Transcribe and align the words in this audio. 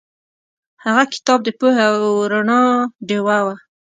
هغه 0.83 1.03
کتاب 1.13 1.39
د 1.43 1.49
پوهې 1.59 1.85
او 1.99 2.05
رڼا 2.31 2.61
ډیوه 3.07 3.37
وه. 3.45 3.55